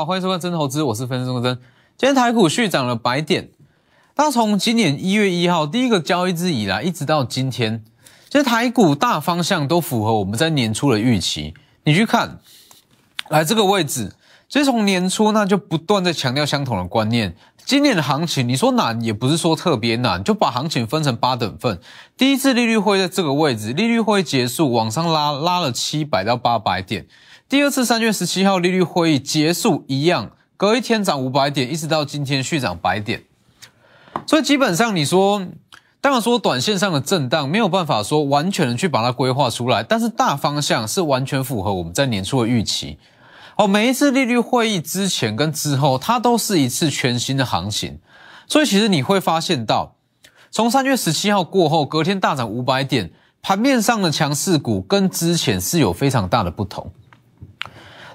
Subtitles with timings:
[0.00, 1.54] 好，欢迎收看真投资，我是分析师钟真。
[1.98, 3.50] 今天台股续涨了百点，
[4.16, 7.84] 那从今年一月一号第一个交易日以来，一直到今天，
[8.30, 11.52] 其实台股大方向都符合我们在年初的预期。
[11.84, 12.38] 你去看，
[13.28, 14.14] 来这个位置，
[14.48, 17.36] 其实从年初那就不断在强调相同的观念。
[17.66, 21.78] 今年的行情，你说难也不是说特别难，就把行情分成八等份。
[22.16, 27.06] 第一次利率会在这个位置，利率会结束往上拉，拉了七百到八百点。
[27.50, 33.24] 第二次三月十七号利率会议结束一样，隔一天涨五百点，一直到今天续涨百点。
[34.24, 35.44] 所以基本上你说，
[36.00, 43.00] 当然说短线上的震荡没有办法说完全的去把它规划出来，但是大方向是完全符合我们在年初的预期。
[43.56, 47.98] 哦，每一次利率会议之前跟之后，它都是一次全新的行情。
[48.46, 49.96] 所以其实你会发现到，
[50.52, 53.10] 从三月十七号过后，隔天大涨五百点，
[53.42, 56.92] 盘面上的强势股跟之前是有非常大的不同。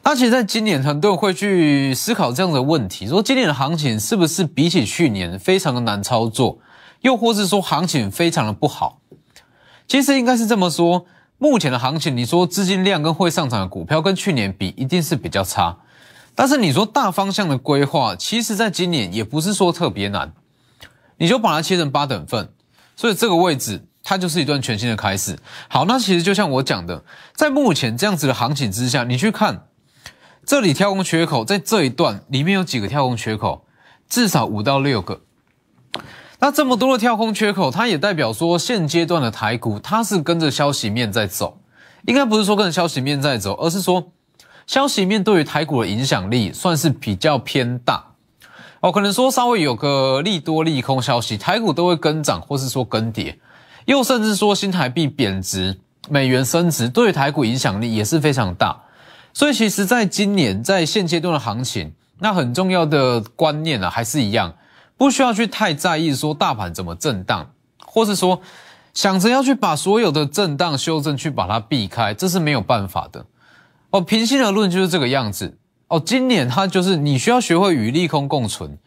[0.07, 6.59] 那其实，在今年很多人会去思考这样的问题：说今年的行情是不是比起去年非常的难操作，
[7.01, 8.99] 又或是说行情非常的不好？
[9.87, 11.07] 其实应该是这么说。
[11.39, 15.75] 目前的行情，你说资金量跟会上涨的股票跟去年比，一定是比较差。
[16.35, 20.31] 但是你说大方向的规划，其实在今年也不是说特别难。
[21.17, 22.49] 你就把它切成八等份，
[22.95, 25.35] 所以这个位置它就是一段全新的开始。
[25.67, 27.03] 好，那其实就像我讲的，
[27.33, 29.63] 在目前这样子的行情之下，你去看
[30.45, 33.65] 这里跳空缺口，在这一段里面有几个跳空缺口，
[34.07, 35.21] 至少五到六个。
[36.39, 41.57] 那这么多的跳空缺口，它也代表说现阶段的台股它是跟着消息面在走，
[42.05, 44.11] 应该不是说跟着消息面在走，而是说
[44.67, 48.03] 消息面对于台股的影响力算是比较偏大
[48.81, 48.91] 哦。
[48.91, 53.39] 可能说稍微有个利多利空消息，台股都会跟涨，或是说跟跌，
[53.85, 58.79] 又甚至说新台币贬值、美元升值，对于台股影响力也是非常大。
[59.35, 64.55] 所以其实在今年在现阶段的行情，那很重要的观念啊，还是一样。
[64.95, 67.51] 不需要去太在意说大盘怎么震荡，
[67.85, 68.39] 或是说
[68.93, 73.25] 想着要去把所有的震荡修正去把它避开，这是没有办法的。
[73.89, 75.57] 哦，平心而论就是这个样子。
[75.89, 78.79] 哦，今年它就是你需要学会与利空共存。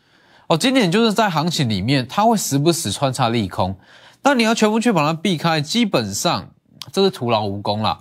[0.47, 3.79] 哦，今年就是在行情里面，它会时不时穿插利空，
[4.23, 6.49] 那你要全部去把它避开，基本上
[6.91, 8.01] 这是徒劳无功啦。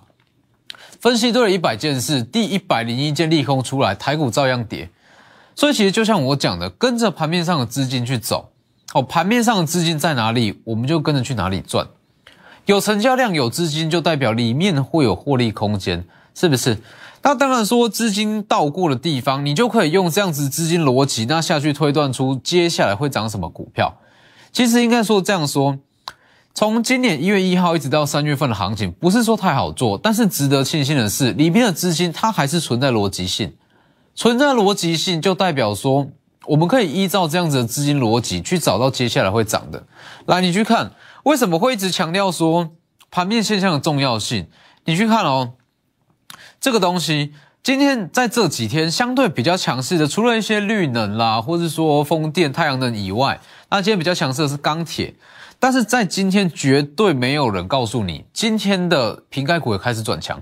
[1.07, 4.89] 分析对了一百件事，第一百零一件利空出来，台股照样跌。
[5.55, 8.49] 所以其实就像我讲的，跟着盘面上的资金去走，
[8.93, 11.87] 哦，盘面上的资金在哪里，我们就跟着去哪里赚。
[12.65, 16.03] 有成交量、有资金，就代表里面会有获利空间，
[16.35, 16.77] 是不是？
[17.21, 23.97] 那当然说资金到过的地方，你就可以用这样子资金逻辑，那下去推断出接下来会涨什么股票。
[24.51, 25.77] 其实应该说这样说，
[26.57, 33.53] 从今年一月一号一直到三月份的行情，不是说太好做，但是值得庆幸的是，里面的资金它还是存在逻辑性。
[34.15, 36.07] 存在逻辑性，就代表说，
[36.47, 39.83] 我们可以依照这样子的资金逻辑去找到接下来会涨的。
[40.25, 40.93] 来，你去看
[41.25, 42.71] 为什么会一直强调说
[43.11, 44.47] 盘面现象的重要性？
[44.85, 45.53] 你去看哦，
[46.59, 53.39] 这个东西今天在这几天相对比较强势的，除了一些绿能啦，或者说风电、太阳能以外，
[53.69, 55.13] 那今天比较强势的是钢铁。
[55.59, 60.41] 但是在今天，绝对没有人告诉你，今天的瓶盖股也开始转强。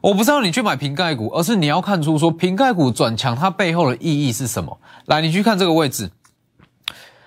[0.00, 4.80] 我不知道你去买瓶盖股，而是你要看出说瓶盖股转强它背后的意义是什么。
[5.06, 6.10] 来，你去看这个位置，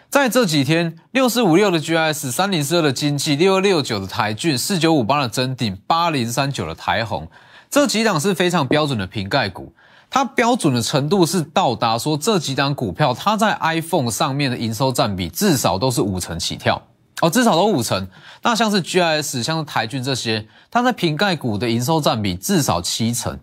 [0.09, 7.29] 在这几天，六四五六的 G S，三零四二的经济，六二六九的台骏，四九五八的真鼎，八零三九的台红，
[7.69, 9.75] 这几档是非常标准的瓶盖股。
[10.13, 16.79] 它标准的程度是到达说这几档股票它在 iPhone 上面的营收占比至少都是五成起跳。
[17.21, 18.07] 哦，至少都五成。
[18.43, 23.39] 那像是 GIS，像是台骏这些，它在瓶盖股的营收占比至少七成，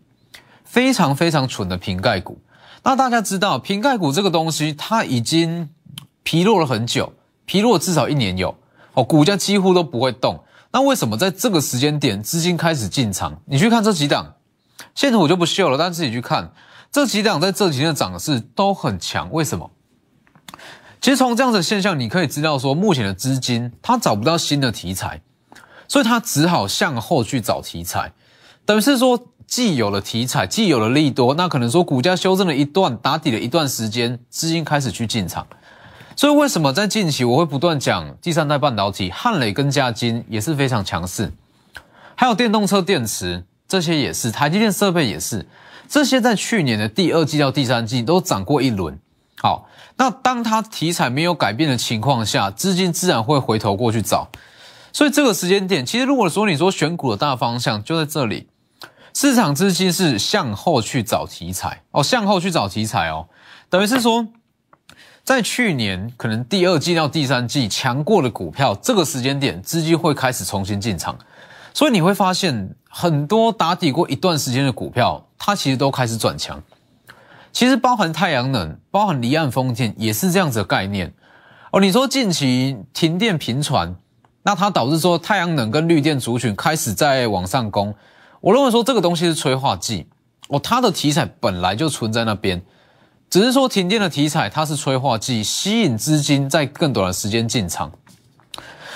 [0.62, 2.38] 非常非常蠢的瓶盖股。
[2.84, 5.70] 那大家知道，瓶盖股这个东西，它已经
[6.22, 7.12] 疲弱了很久，
[7.46, 8.54] 疲弱至少一年有。
[8.94, 10.38] 哦，股价几乎都不会动。
[10.70, 13.36] 那为什么在这个时间点资金开始进场？
[13.46, 14.34] 你去看这几档，
[15.00, 16.52] 线图我就不秀了，但自己去看
[16.92, 19.32] 这几档在这几天的涨势都很强。
[19.32, 19.70] 为什么？
[21.00, 25.22] 其实从这样的现象，你可以知道说，目前的资金它找不到新的题材，
[25.88, 28.12] 所以它只好向后去找题材，
[28.66, 35.46] 等于是说既有了题材，既有了利多，那可能说股价修正了一段，打底了一段时间，资金开始去进场。
[36.14, 41.32] 所以为什么在近期我会不断讲第三代半导体，汉磊跟嘉金也是非常强势，
[42.14, 45.46] 还有电动车电池这些也是，台积电设备也是，
[45.88, 48.98] 这些在去年的第二季到第三季都涨过一轮。
[49.36, 54.28] 好，那当它题材没有改变的情况下，资金自然会回头过去找。
[54.92, 58.48] 所以这个时间点，其实如果说你说选股的大方向就在这里，
[59.14, 61.82] 市场资金是向后去找题材。
[61.92, 63.28] 哦，向后去找题材哦，
[63.68, 64.26] 等于是说，
[65.22, 71.16] 在去年可能第二季到第三季强过的股票，这个时间点资金会开始重新进场，
[71.72, 76.62] 所以你会发现很多打底过一段时间的股票，它其实都开始转强。
[77.52, 81.12] 其实包含太阳能，包含离岸风电，也是这样子的概念
[81.72, 81.80] 哦。
[81.80, 83.96] 你说近期停电频传，
[84.42, 87.94] 那它导致说太阳能跟绿电族群开始在往上攻。
[88.40, 90.06] 我认为说这个东西是催化剂
[90.48, 92.62] 哦，它的题材本来就存在那边，
[93.28, 97.90] 只是说停电的题材它是催化剂，吸引资金在更短的时间进场。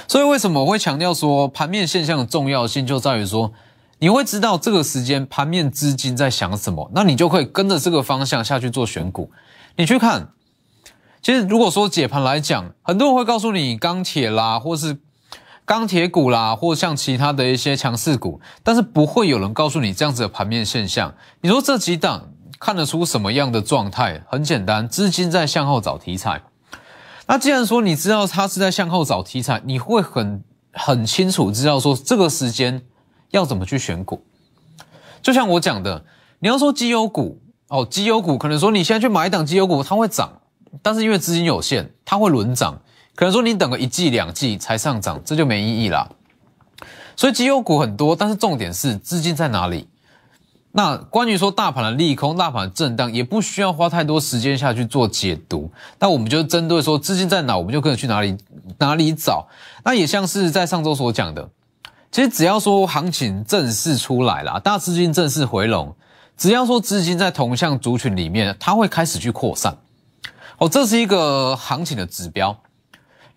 [0.09, 3.53] 所以为什么我会强调说盘面现象的重要性，就在于说。
[4.01, 9.31] 你会知道这个时间盘面资金在想什么，那你就可以跟着这个方向下去做选股。
[9.77, 10.29] 你去看，
[11.23, 14.99] 其实如果说解盘来讲，很多人会告诉你钢铁啦，或是
[15.65, 21.15] 钢铁股啦，或像其他的一些强势股，但是不会有人告诉你这样子的盘面现象。
[21.41, 24.23] 你说这几档看得出什么样的状态？
[24.29, 26.43] 很简单，资金在向后找题材。
[27.26, 30.43] 那既然说你知道它是在向后找题材，你会很
[30.73, 32.82] 很清楚知道说这个时间。
[33.31, 34.25] 要怎么去选股？
[35.21, 36.05] 就像我讲的，
[36.38, 40.41] 你要说绩优股哦，绩优股可能说你现在去买一档绩优股，它会涨，
[40.81, 42.81] 但是因为资金有限，它会轮涨，
[43.17, 46.09] 可能说你等个一季两季才上涨，这就没意义啦。
[47.17, 49.88] 所以绩优股很多，但是重点是资金在哪里？
[50.76, 55.71] 那关于说大盘的利空、大盘的震荡，也不需要花太多时间下去做解读。
[56.00, 58.37] 那我们就针对说资金在哪，我们就可以去哪里
[58.79, 59.47] 哪里找。
[59.85, 61.49] 那也像是在上周所讲的。
[62.11, 65.94] 其实只要说行情正式出来了，大资金正式回笼，
[66.37, 69.77] 只要说资金在同向族群里面，它会开始去扩散。
[70.59, 72.56] 哦，这是一个行情的指标。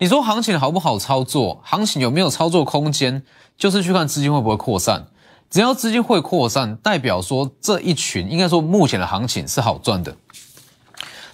[0.00, 1.60] 你说行情好不好操作？
[1.62, 3.22] 行情有没有操作空间？
[3.56, 5.06] 就是去看资金会不会扩散。
[5.50, 10.16] 只要资金会扩散，代表说这一群应该说目前的行情是好赚的。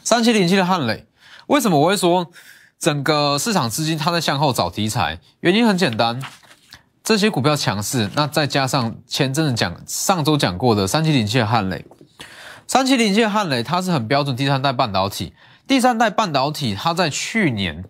[0.03, 1.07] 三七零七的汉磊，
[1.47, 2.31] 为什么我会说
[2.79, 5.19] 整个市场资金它在向后找题材？
[5.41, 6.21] 原因很简单。
[7.03, 11.85] 这些股票强势，那再加上前阵子讲上周讲过的三七零七的汉磊，
[12.67, 15.35] 三七零七的汉磊它是很标准第三代半导体，
[15.67, 17.85] 第三代半导体它在去年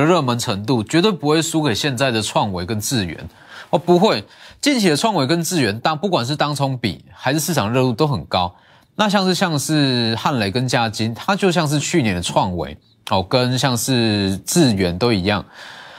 [0.00, 3.28] 的热门程度绝对不会输给现在的创维跟智源
[3.70, 4.24] 哦，不会，
[4.60, 8.54] 近期的创维跟智源当不管是当冲比还是市场热度都很高，
[8.94, 12.76] 那像是像是汉磊跟嘉金，它就像是去年的创维
[13.10, 15.44] 哦，跟像是智源都一样，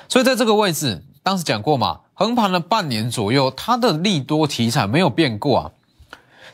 [0.07, 1.99] 所以在这个位置当时讲过嘛。
[2.19, 5.71] 横盘了半年左右，它的利多题材没有变过啊。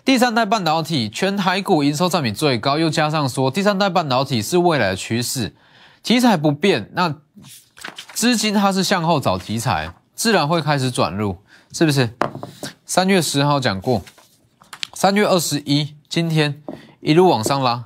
[0.04, 5.56] 第三代半导体全台股营收占比最高，又加上说第三代半导体是未来的趋势，
[6.04, 7.16] 题材不变，那
[8.14, 11.38] 资金它是向后找题材，自然会开始转入，
[11.72, 12.16] 是不是？
[12.86, 14.02] 三月十号讲过，
[14.94, 16.62] 三月二十一，今天
[17.02, 17.86] 一路往上拉，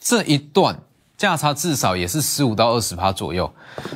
[0.00, 0.80] 这一段。
[1.18, 3.50] 价差至少也是十五到二十趴左右，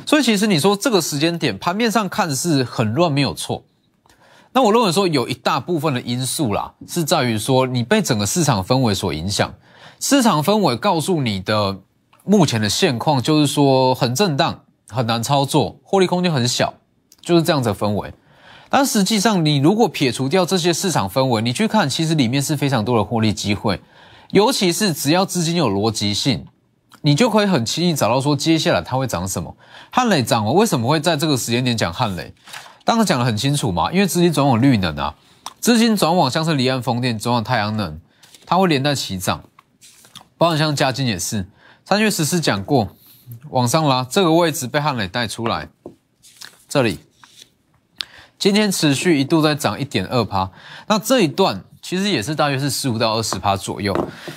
[0.07, 3.63] 所以其实你说这个时间点盘面上看是很乱没有错，
[4.53, 9.53] 那我认为说有一大部分的因素啦，是在于说你被整个市场氛围所影响，
[9.99, 11.81] 市场氛围告诉你的
[12.23, 16.73] 目前的现况就是说很震荡，很难操作，获利空间很小，
[17.21, 18.13] 就是这样子的氛围。
[18.69, 23.81] 但实际上你如果撇除掉这些市场氛围，你去看其实里面是非常多的获利机会，
[24.31, 26.45] 尤其是只要资金有逻辑性。
[27.03, 29.57] 你就可以很轻易找到说接下来它会涨什么。
[29.89, 32.31] 汉磊涨了，为什么会在这个时间点讲汉磊？
[32.85, 35.15] 当时讲得很清楚嘛，因为资金转往绿能啊，
[35.59, 37.99] 资金转往像是离岸风电、转往太阳能，
[38.45, 39.43] 它会连带起涨。
[40.37, 41.49] 包括像嘉金也是，
[41.83, 42.89] 三月十四讲过，
[43.49, 45.69] 往上拉，这个位置被汉磊带出来，
[46.67, 46.99] 这里
[48.37, 50.51] 今天持续一度在涨一点二趴，
[50.87, 51.63] 那这一段。
[51.83, 53.91] 其实也是大约是十五到二十趴左右，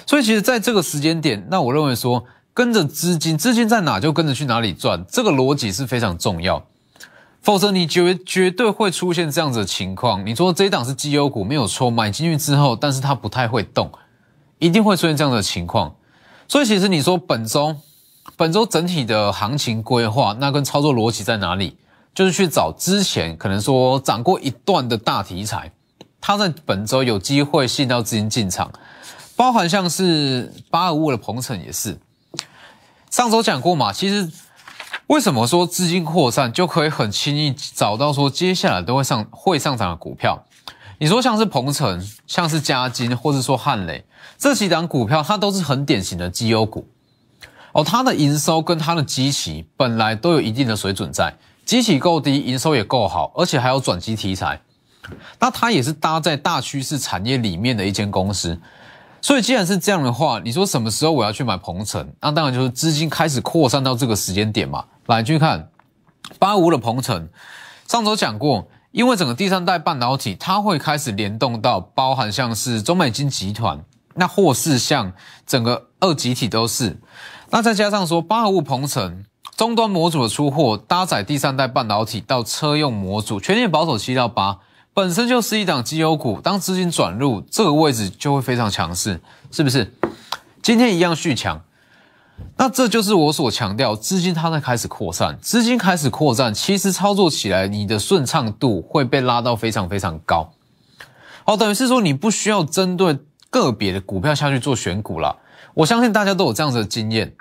[0.06, 2.24] 所以其实在这个时间点，那我认为说
[2.54, 6.64] 跟着资金，资金在哪就跟着去哪里赚，这个逻辑是非常重要。
[7.42, 10.24] 否则你绝绝对会出现这样子的情况。
[10.24, 13.92] 你说这一档是绩优股没有错，买进去之后，但是它不太会动，
[14.58, 15.94] 一定会出现这样的情况。
[16.48, 17.76] 所以其实你说本周
[18.36, 21.76] 本周整体的行情规划，那跟操作逻辑在哪里？
[22.14, 25.72] 就是去找之前可能说涨过一段的大题材。
[26.20, 28.72] 它在本周有机会吸引到资金进场，
[29.36, 31.98] 包含像是八二五的鹏程也是。
[33.10, 34.30] 上周讲过嘛，其实
[35.08, 40.44] 为什么说资金扩散就可以很轻易找到说接下来都会上会上涨的股票？
[40.98, 44.04] 你说像是鹏程、像是嘉金，或者说汉雷
[44.38, 46.88] 这几档股票，它都是很典型的绩优股
[47.74, 47.84] 哦。
[47.84, 51.34] 它的营收跟它的基期本来都有一定的水准在，
[51.66, 54.60] 基期够低，营收也够好，而且还有转机题材。
[55.38, 58.58] 那它也是搭在大趋势产业里面的一间公司。
[59.20, 62.10] 所以既然是这样的话，你说什么时候我要去买鹏城？
[62.20, 64.84] 那当然就是资金开始扩散到这个时间点嘛。
[65.06, 65.68] 来去看
[66.38, 67.28] 八五的鹏程，
[67.86, 73.82] 上周讲过，因为整个第三代半导体它会开始联动到包含像是中美金集团，
[74.14, 75.12] 那或是像
[75.46, 76.98] 整个二集体都是。
[77.54, 79.25] 那再加上说八五鹏程
[79.56, 84.58] 终端模组的出货，搭载第三代半导体到车用模组，全年保守七到八。
[84.92, 89.20] 本身就是一档绩优股，当资金转入这个位置，就会非常强势，
[89.52, 89.94] 是不是？
[90.62, 91.61] 今天一样续强，
[92.56, 100.50] 那这就是我所强调，资金它在开始扩散，资金开始扩散，其实操作起来你的顺畅度会被拉到非常非常高。
[101.44, 103.16] 好，等于是说你不需要针对
[103.49, 105.37] 个别的股票下去做选股了。
[105.75, 107.34] 我相信大家都有这样子的经验，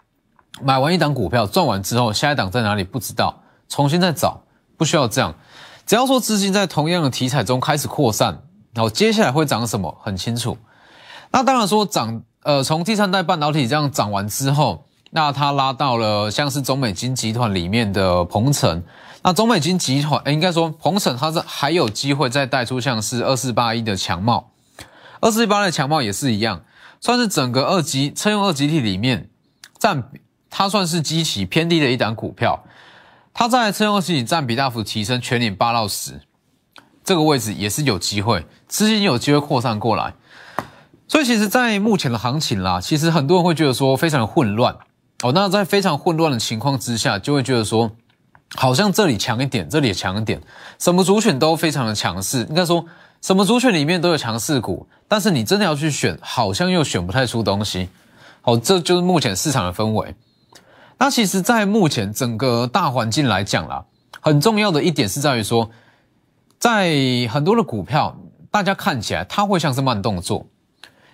[0.63, 4.43] 买完一档股票赚完之后，下一档在哪里不知道，重新再找，
[4.77, 5.35] 不需要这样。
[5.85, 8.43] 只要说资金在同样的题材中开始扩散，
[8.73, 10.57] 然后接下来会涨什么很清楚。
[11.31, 18.83] 那当然说涨，呃，从第三代半导体这样涨完之后，那它拉到了像是中美金集团里面的鹏程。
[19.23, 24.51] 那中美金集团，应该说鹏程它是还有机会再带出像是二四八一的强茂，
[25.21, 26.61] 二四八的强茂也是一样，
[26.99, 29.29] 算是整个二级车用二级体里面
[29.79, 30.09] 占
[30.55, 32.63] 它算是基期偏低的一档股票。
[33.33, 36.21] 它在车用器占比大幅提升，全年八到十，
[37.03, 40.13] 这个位置也是有机会，资金有机会扩散过来。
[41.07, 44.77] 所以其实，在目前的行情啦，其实很多人会觉得说非常的混乱
[45.23, 45.31] 哦。
[45.33, 47.89] 那在非常混乱的情况之下，就会觉得说，
[48.53, 50.39] 好像这里强一点，这里也强一点，
[50.77, 52.45] 什么族群都非常的强势。
[52.49, 52.85] 应该说，
[53.23, 57.89] 什么族群里面都有强势股，但是你真的要去选，好像又选不太出东西。
[58.41, 60.13] 好，这就是目前市场的氛围。
[60.97, 63.83] 那其实，在目前整个大环境来讲啦，
[64.21, 65.69] 很重要的一点是在于说，
[66.57, 66.95] 在
[67.29, 68.15] 很多的股票，
[68.49, 70.45] 大家看起来它会像是慢动作，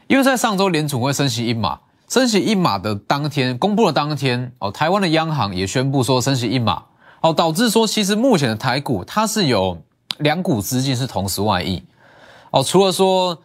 [0.07, 6.83] 因为在上周联储会升息一码，升息一码的当天，公布的当天，哦，台湾的央行也宣布说升息一码，
[7.21, 9.81] 哦，导致说其实目前的台股它是有
[10.19, 11.81] 两股资金是同时外溢，
[12.51, 13.35] 哦，除了说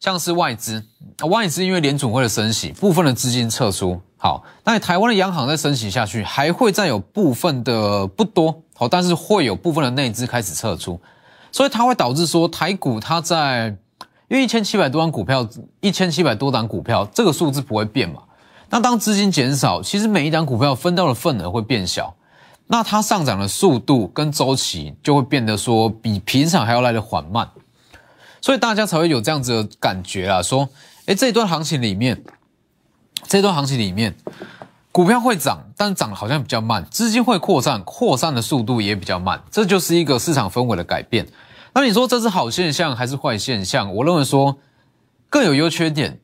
[0.00, 0.84] 像是外资，
[1.30, 4.02] 外资因为联储会的升息，部分的资金撤出。
[4.24, 10.98] 好，那台湾的央行再升息下去，还会再有部分的不多，好，但是会有部分的内资开始撤出，
[11.52, 13.66] 所以它会导致说台股它在
[14.28, 15.46] 因为一千七百多张股票，
[15.82, 18.22] 一千七百多档股票，这个数字不会变嘛？
[18.70, 22.14] 那当资金减少，其实每一档股票分到的份额会变小，
[22.68, 27.46] 那它上涨的速度跟周期就会变得说比平常还要来的缓慢，
[28.40, 30.66] 所以大家才会有这样子的感觉啊，说，
[31.04, 32.24] 哎，这一段行情里面。
[33.34, 34.14] 这段行情里面，
[34.92, 41.26] 股票会涨，但涨好像比较慢，资金会扩散，扩散的速度也比较慢，这就是一个市场氛围的改变。
[41.74, 43.92] 那你说这是好现象还是坏现象？
[43.92, 44.56] 我认为说
[45.28, 46.20] 各有优缺点，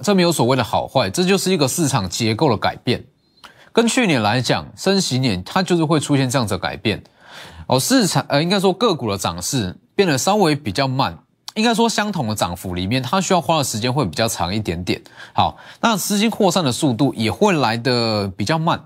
[0.00, 3.04] 这没有所谓的好坏，这就是一个市场结构的改变。
[3.70, 7.04] 跟去年来讲，升息年它就是会出现这样子的改变。
[7.66, 11.18] 哦，市场呃，应该说个股的涨势变得稍微比较慢。
[11.54, 15.00] 应该说，相同的涨幅里面，它需要花的时间会比较长一点点。
[15.32, 18.84] 好，那资金扩散的速度也会来的比较慢。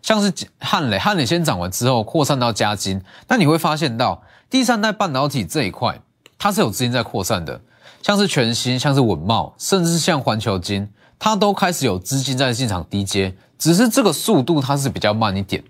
[0.00, 6.00] 像是汉磊，汉磊先涨完之后扩散到嘉金，那你会发现到第三代半导体这一块，
[6.38, 7.60] 它是有资金在扩散的。
[8.00, 15.62] 像是全新，像是稳茂，甚至是像环球金，它都开始有资金在进场低阶，只是这个速度它是比较慢一点。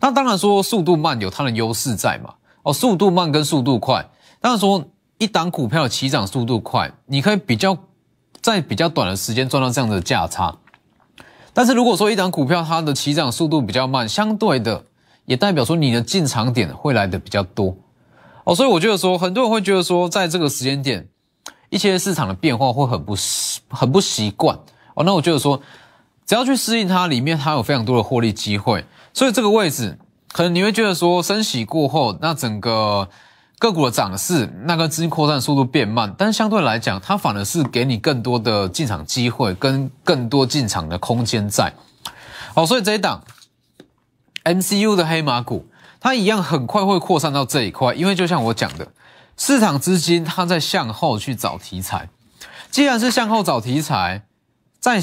[0.00, 2.34] 那当然说速度慢有它的优势在嘛。
[2.64, 4.06] 哦，速度慢跟速度快，
[4.38, 4.84] 当然说。
[5.18, 7.76] 一档股票的起涨速度快，你可以比较
[8.40, 10.56] 在比较短的时间赚到这样的价差。
[11.52, 14.84] 但是如果说一档股票它的起涨速度比较慢，相对的
[15.24, 17.76] 也代表说你的进场点会来的比较多
[18.42, 18.54] 哦。
[18.54, 21.06] 所以我觉得说，很多人会觉得说，在这个时间点，
[21.70, 23.14] 一些市场的变化会很不
[23.68, 24.58] 很不习惯
[24.94, 25.04] 哦。
[25.04, 25.62] 那我觉得说，
[26.26, 28.84] 只要去适应它，里面它有非常多的获利机会。
[29.12, 29.96] 所以这个位置，
[30.32, 33.08] 可能你会觉得说，升息过后，那整个。
[33.58, 41.72] 个股的涨势，那个资金扩散速度变慢，但相对来讲，它反而是给你更多的进场机会跟更多进场的空间在。
[42.54, 43.22] 好，所以这一档
[44.44, 45.66] MCU 的黑马股，
[46.00, 48.88] 它一样很快会扩散到这一块，因为就像我讲的，
[49.36, 52.08] 市场资金它在向后去找题材，
[52.70, 54.26] 既然是向后找题材，
[54.78, 55.02] 在。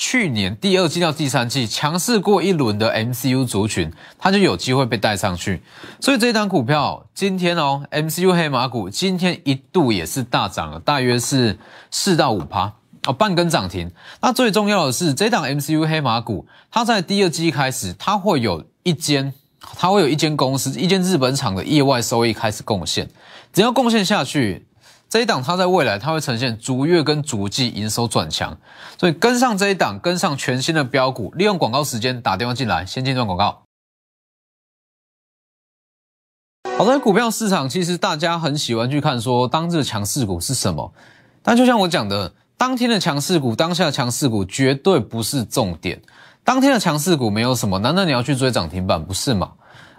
[0.00, 5.60] 去年第二季到第三季强势过一轮的 MCU 族群，它就有机会被带上去。
[5.98, 11.58] 所以这档股票今天哦，MCU 黑马股今天一度也是大涨了，大约是
[11.90, 12.72] 四到五趴
[13.06, 13.90] 哦，半根涨停。
[14.22, 23.10] 那最重要的是，这档 MCU 黑马股，它在第二季开始，它会有一间它会有一间公司，一间日本厂的业外收益开始贡献，
[23.52, 24.64] 只要贡献下去，
[25.08, 28.58] 这一档它在未来它会呈现逐月跟逐季营收转强，
[28.98, 33.62] 所以跟上这一档，跟上全新的标股，利用广告时间打电话进来，先进段广告。
[36.76, 40.92] 好在股票市场，其实大家很喜欢去看说当日强势股是什么，
[41.42, 46.00] 但就像我讲的，当天的强势股，当下的强势股绝对不是重点。
[46.44, 49.52] 当天的强势股没有什么，难道你要去追涨停板不是吗？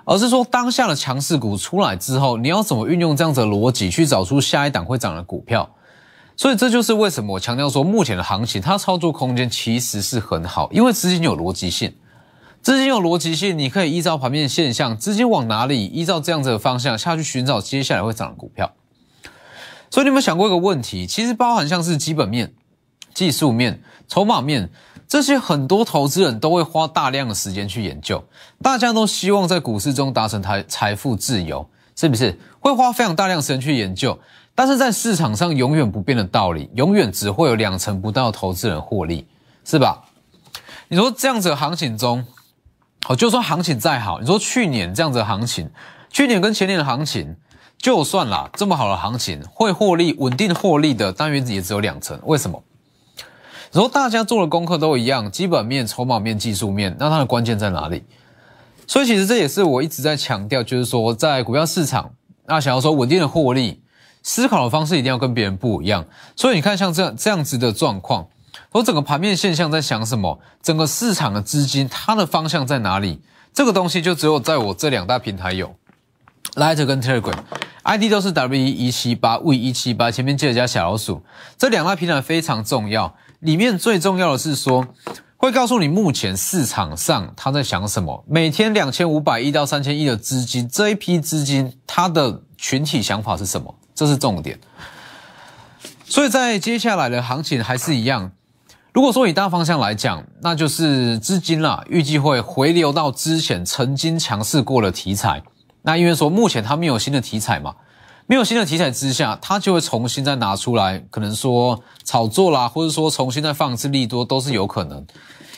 [0.09, 5.69] 而是说当下的强势股出来之后，你要怎么运用这样子的逻辑去找出下一档会涨的股票？
[6.35, 11.93] 所以这就是为什么我强调说，目前的行情它操作空间其实是很好，因为资金有逻辑性。
[12.63, 18.73] 资金有逻辑性，你可以依照盘面现象，资金往哪里，依照这样子的方向下去寻找接下来会涨的股票。
[19.91, 21.05] 所以你有没有想过一个问题？
[21.05, 22.51] 其实包含像是基本面、
[23.13, 24.71] 技术面、筹码面
[25.09, 28.23] 这些，很多投资人都会花大量的时间去研究。
[28.61, 32.39] 大家都希望在股市中达成财财富自由，是不是？
[32.59, 34.19] 会花非常大量时间去研究，
[34.53, 39.27] 但是在市场上永远不变的道理，永远只会有两成不到投资人获利，
[39.65, 40.03] 是吧？
[40.89, 42.23] 你说这样子的行情中。
[43.03, 45.71] 好，就算行情再好，你说去年这样子的行情，
[46.11, 47.35] 去年跟前年的行情，
[47.79, 52.19] 就算啦，这么好的行情会获利、稳定获利的，单元也只有两成。
[52.25, 52.61] 为什么？
[53.71, 58.03] 然后大家做的功课都一样，基本面、筹码面、技术面，那它的关键在哪里？
[58.87, 62.11] 所以其实这也是我一直在强调，就是说在股票市场，
[62.45, 63.81] 那想要说稳定的获利，
[64.23, 66.03] 思考的方式一定要跟别人不一样。
[66.35, 68.27] 所以你看，像这样这样子的状况。
[68.71, 70.39] 我整个盘面现象在想什么？
[70.61, 73.21] 整个市场的资金它的方向在哪里？
[73.53, 75.75] 这个东西就只有在我这两大平台有
[76.53, 81.23] ，Lighter 跟 Telegram，ID 都是 W 一七八 V 一七八，前面记得加小老鼠。
[81.57, 84.85] 这两大平台非常重要，里面最重要的是说，
[85.37, 88.23] 会告诉你目前市场上他在想什么。
[88.27, 93.73] 每天两千五百亿到三千亿的资金，这一批资金它的群体想法是什么？
[93.95, 94.59] 这是重点。
[96.05, 98.31] 所以在接下来的行情还是一样。
[98.91, 105.41] 如果说以大方向来讲，那就是资金啦，预计会回流到之前曾经强势过的题材。
[105.83, 107.75] 那因为说目前它没有新的题材嘛，
[108.29, 114.99] 没有新的题材之下，它就会重新再拿出来，可能说炒作啦，或者说重新再放一次利多都是有可能。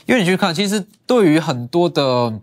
[0.05, 2.33] 因为你去看，其实对于很多的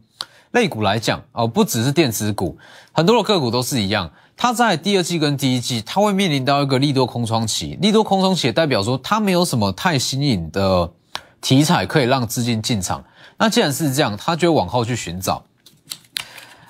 [0.50, 2.58] 类股来讲，哦，不只是电子股，
[2.92, 4.10] 很多的个股都是一样。
[4.36, 7.78] 它在第二季跟第一季，它会面临到一个利多空窗期。
[7.80, 10.92] 利多空窗期也代表说，它没有什么太新颖的
[11.40, 13.02] 题材可以让资金进场。
[13.38, 15.42] 那既然是这样，它就往后去寻找。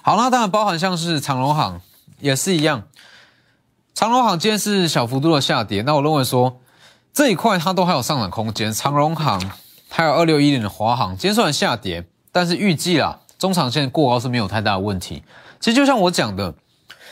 [0.03, 1.81] 好，那当然包含像是长隆行
[2.21, 2.85] 也是一样。
[3.99, 6.61] 长隆行今天是小幅度的下跌，那我认为说
[7.13, 8.73] 这一块它都还有上涨空间。
[8.73, 9.51] 长隆行
[9.89, 15.25] 还有二六一零的华航，今天虽然下跌，但是预计啦，中长线过高是没有太大的问题。
[15.59, 16.55] 其实就像我讲的。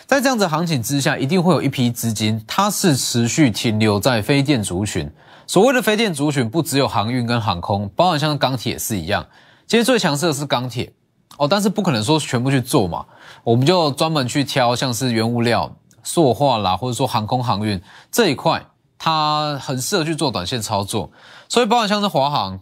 [0.06, 5.10] 在这样子行情之下，一定会有一批资金，它是持续停留在非电族群。
[5.44, 9.26] 所谓的非电族群，不只有航运跟航空，包含像钢铁也是一样。
[9.66, 10.92] 今天最强势的是钢铁
[11.36, 13.04] 哦，但是不可能说全部去做嘛，
[13.42, 15.74] 我们就专门去挑像是原物料、
[16.06, 18.64] 塑化啦，或者说航空航运这一块，
[18.96, 21.10] 它很适合去做短线操作。
[21.48, 22.60] 所以包含像是华航、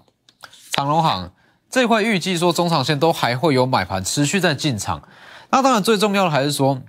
[0.73, 1.31] 长隆航
[1.71, 5.03] 这块，预计说中长线都还会有买盘持续在进场。
[5.51, 6.81] 那当然最重要的还是说。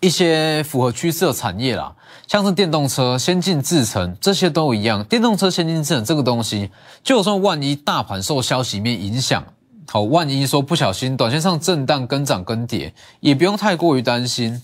[0.00, 1.94] 一些符合趋势的产业啦，
[2.26, 5.02] 像是电动车、先进制程这些都一样。
[5.04, 6.70] 电动车、先进制程这个东西，
[7.04, 9.44] 就算万一大盘受消息面影响，
[9.88, 14.60] 好，万一说不小心短线上震荡跟涨跟跌，也不用太过于担心。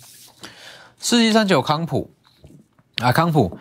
[1.03, 2.13] 四七三九康普
[3.03, 3.59] 啊，康普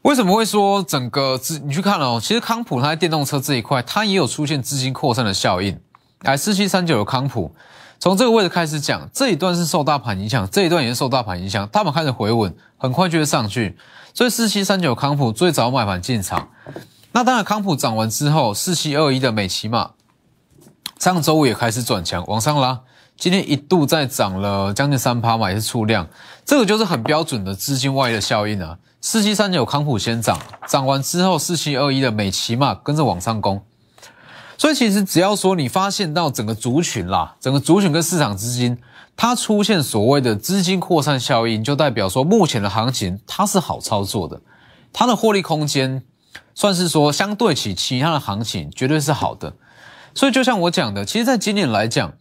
[0.00, 1.58] 为什么会说整个资？
[1.58, 5.78] 你去看哦，其实康普它在电动车这一块，它也有出现资金扩散的效应。
[6.22, 7.54] 来，四七三九的康普。
[8.00, 13.76] 从这个位置开始讲，这一段是受大盘影响，这一段也是受大盘影响，大盘开始回稳，很快就会上去。
[14.14, 16.48] 所以四七三九康普最早买盘进场，
[17.12, 19.90] 那当然康普涨完之后，四七二一的美骑马
[20.98, 22.80] 上周五也开始转强，往上拉，
[23.16, 26.06] 今天一度再涨了将近三趴嘛，也是出量，
[26.44, 28.78] 这个就是很标准的资金外溢的效应啊。
[29.00, 33.62] 四七三九康普先涨，涨完之后，四七二一的美骑马跟着往上攻。
[34.56, 38.78] 所以其实只要说你发现到整个族群啦，整个族群跟市场资金
[39.16, 44.40] 它出现所谓的资金扩散效应，就代表说目前的行情它是好操作的，
[44.92, 46.02] 它的获利空间
[46.54, 49.54] 算是说相对起其他的行情绝对是好的。
[50.14, 52.14] 所以就像我讲的，其实在今年来讲，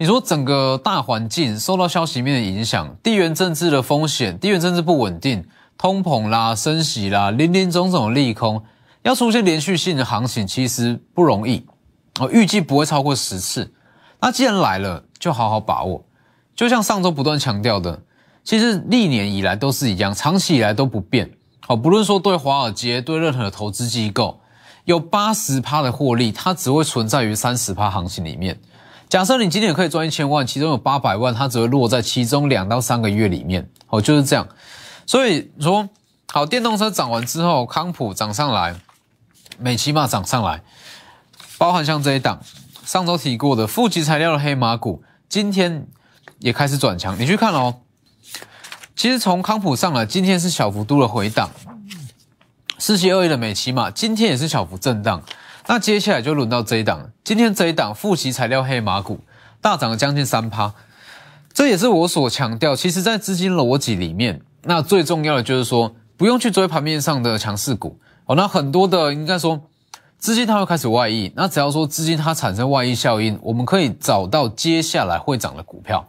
[0.00, 5.44] 你说整个大环境受到消息面的影响，地缘政治的风险，地缘政治不稳定，
[5.76, 8.62] 通膨啦、升息啦，林林总总的利空。
[9.02, 11.66] 要出现连续性的行情，其实不容易，
[12.18, 13.70] 我预计不会超过十次。
[14.20, 16.02] 那既然来了，就好好把握。
[16.56, 18.00] 就像上周不断强调的，
[18.42, 21.30] 其实历年以来都是一样，长期以来都不变。
[21.60, 24.40] 好，不论说对华尔街，对任何的投资机构，
[24.86, 28.58] 有八十趴的获利，它只会存在于三十趴行情里面。
[29.10, 33.68] 假设你今天可以赚一千万，其中有八百万，它只会落在其中两到三个月里面。
[33.88, 34.46] 哦，就是这样。
[35.04, 35.88] 所以说，
[36.32, 38.76] 好，电动车涨完之后，康普涨上来，
[39.58, 40.62] 美骑马涨上来，
[41.58, 42.40] 包含像这一档
[42.84, 45.88] 上周提过的富集材料的黑马股，今天
[46.38, 47.18] 也开始转强。
[47.18, 47.80] 你去看哦。
[48.94, 51.50] 其实从康普上来，今天是小幅度的回档，
[52.78, 55.20] 四七二一的美骑马今天也是小幅震荡。
[55.70, 59.20] 那接下来就轮到这一档，今天这一档复习材料黑马股
[59.60, 60.74] 大涨了将近三趴，
[61.52, 62.74] 这也是我所强调。
[62.74, 68.34] 其实，在资金逻辑里面，那最重要的就是说，不用去追盘面上的强势股哦。
[68.34, 69.62] 那很多的应该说，
[70.18, 76.04] 资金它会开始外溢，那只要说资金它产生外溢效应，我们可以找到接下来会涨的股票。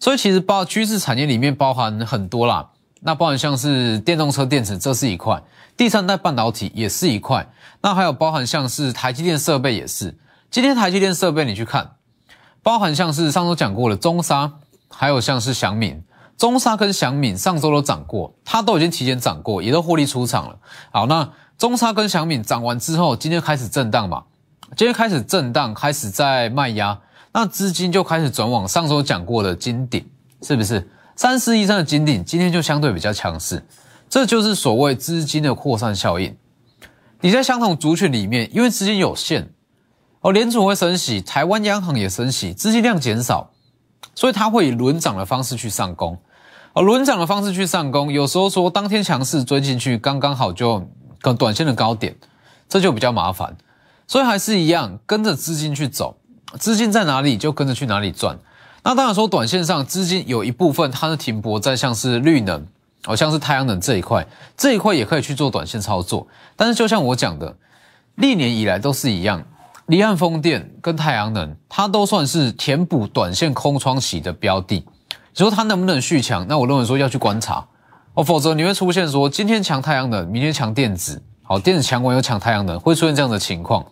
[0.00, 2.68] 所以其实包趋势产业里面包含很多啦，
[3.04, 5.42] 那包含像是电动车电池，这是一块；
[5.76, 7.48] 第三代半导体也是一块。
[7.80, 10.16] 那还有包含像是台积电设备也是。
[10.50, 11.96] 今天台积电设备你去看，
[12.62, 14.52] 包含像是上周讲过的中沙，
[14.88, 16.02] 还有像是祥敏，
[16.38, 20.58] 中沙跟祥敏上周都涨过，它都已经提前涨过，也都获利出场了。
[20.92, 24.22] 好，那中沙跟祥敏涨完之后，今天开始震荡嘛？
[24.76, 27.00] 今天开始震荡，开始在卖压。
[27.32, 30.06] 那资金就开始转往上周讲过的金顶，
[30.42, 32.24] 是不是三四以上的金顶？
[32.24, 33.64] 今天就相对比较强势，
[34.08, 36.36] 这就是所谓资金的扩散效应。
[37.20, 39.50] 你在相同族群里面，因为资金有限，
[40.20, 43.50] 哦，联储会升息，台湾央行也升息，资金量减少，
[44.14, 46.18] 所以它会以轮涨的方式去上攻，
[46.72, 50.88] 哦，轮涨的方式去上攻，有时候说当天强势追进去，刚刚好就
[51.20, 52.16] 跟短线的高点，
[52.68, 53.56] 这就比较麻烦，
[54.08, 56.16] 所以还是一样跟着资金去走。
[56.58, 58.38] 资金在哪里就跟着去哪里赚。
[58.84, 62.66] 那当然说，短线上资金有一部分它是停泊在像是绿能，
[63.04, 66.26] 好像是太阳能这一块，这一块也可以去做短线操作。
[66.56, 67.56] 但是就像我讲的，
[68.16, 69.40] 历年以来都是一样，
[69.86, 74.74] 离岸风电跟太阳能，它都算是填补短线空窗期的标的。
[74.74, 76.44] 你说它能不能续强？
[76.48, 77.64] 那我认为说要去观察
[78.14, 83.86] 哦，否则你会出现说今天强太阳能，明天强电子，好，电子强完又强太阳能，会出现这样的情况。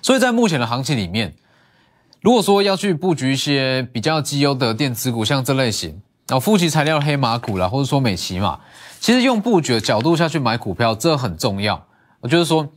[0.00, 1.34] 所以在目前的行情里面。
[2.22, 8.60] 如果说要去布局一些比较绩优的电子股，像这类型，啊，富集材料黑马股啦，或者说美骑嘛，
[9.00, 11.84] 其实用布局的角度下去买股票，这很重要。
[12.20, 12.68] 我就是说，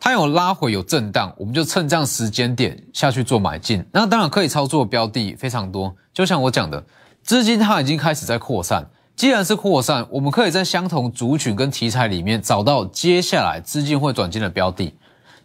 [0.00, 3.86] 它有拉回有震荡，我们就趁这样时间点下去做买进。
[3.92, 6.84] 那当然可以操作标的非常多，就像我讲的，
[7.22, 8.90] 资金它已经开始在扩散。
[9.14, 14.92] 既然是扩散，我们可以在相同族群跟题材里面找到接下来资金会转进的标的。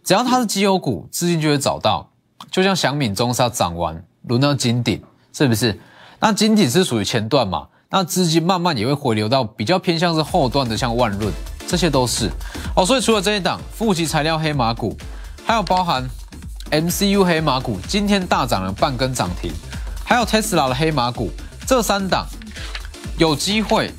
[0.03, 2.09] 只要它是绩优股，资金就会找到。
[2.55, 5.77] 就像祥敏中沙涨完，轮到金鼎，是不是？
[6.21, 7.67] 那金鼎是属于前段嘛？
[7.89, 11.33] 那资金慢慢也会回流到比较偏向是后段的，像万润，
[11.67, 12.31] 这些都是
[12.73, 12.85] 哦。
[12.85, 14.95] 所以除了这一档富集材料黑马股，
[15.45, 16.07] 还有包含
[16.71, 19.51] MCU 黑马股，今天大涨了半根涨停，
[20.05, 21.29] 还有 Tesla 的黑马股，
[21.67, 22.25] 这三档
[23.17, 23.91] 有机会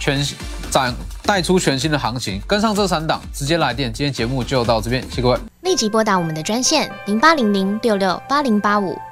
[0.00, 0.26] 全
[0.72, 0.92] 涨。
[1.24, 3.92] 带出全新的行情，跟上这三档，直接来电。
[3.92, 5.38] 今天节目就到这边，谢各位。
[5.62, 8.98] 立即拨打我们的专线零八零零六六八零八五